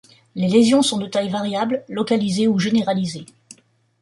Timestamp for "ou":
2.47-2.57